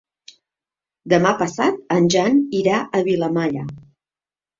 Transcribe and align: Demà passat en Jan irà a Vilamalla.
Demà 1.11 1.33
passat 1.41 1.77
en 1.97 2.07
Jan 2.15 2.39
irà 2.61 2.79
a 2.79 3.03
Vilamalla. 3.09 3.67